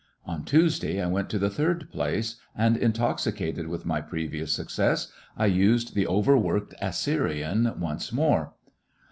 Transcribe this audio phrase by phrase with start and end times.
[0.25, 5.11] On Tuesday I went to the third place, and intoxicated with my pre vious success,
[5.37, 8.55] I used the overworked Assyrian once more.